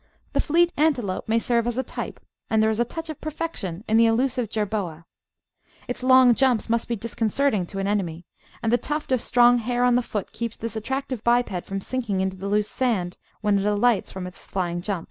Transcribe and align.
The 0.33 0.39
fleet 0.39 0.73
Antelope 0.77 1.29
may 1.29 1.37
serve 1.37 1.67
as 1.67 1.77
a 1.77 1.83
type, 1.83 2.19
and 2.49 2.63
there 2.63 2.71
is 2.71 2.79
a 2.79 2.83
touch 2.85 3.07
of 3.11 3.21
perfection 3.21 3.83
in 3.87 3.97
the 3.97 4.07
elusive 4.07 4.49
Jerboa. 4.49 5.05
Its 5.87 6.01
long 6.01 6.33
jumps 6.33 6.67
must 6.71 6.87
be 6.87 6.95
disconcerting 6.95 7.67
to 7.67 7.77
an 7.77 7.85
enemy, 7.85 8.25
and 8.63 8.71
the 8.73 8.79
tuft 8.79 9.11
of 9.11 9.21
strong 9.21 9.59
hair 9.59 9.83
on 9.83 9.93
the 9.93 10.01
foot 10.01 10.31
keeps 10.31 10.57
this 10.57 10.75
attractive 10.75 11.23
biped 11.23 11.65
from 11.65 11.81
sinking 11.81 12.19
into 12.19 12.35
the 12.35 12.47
loose 12.47 12.67
sand, 12.67 13.19
when 13.41 13.59
it 13.59 13.65
alights 13.67 14.11
from 14.11 14.25
its 14.25 14.43
flying 14.47 14.81
jimip. 14.81 14.99